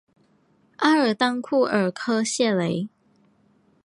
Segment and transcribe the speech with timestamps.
[0.77, 2.89] 阿尔当库尔科谢雷。